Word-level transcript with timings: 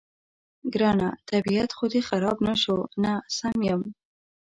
ګرانه، 0.73 1.09
طبیعت 1.29 1.69
خو 1.77 1.85
دې 1.91 2.01
خراب 2.07 2.37
نه 2.47 2.53
شو؟ 2.61 2.77
نه، 3.03 3.13
سم 3.37 3.57
یم. 3.67 3.81